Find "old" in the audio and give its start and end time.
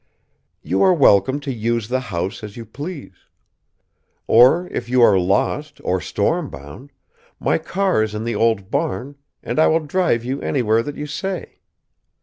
8.33-8.71